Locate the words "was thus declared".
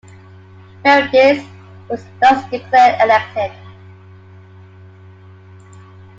1.87-2.99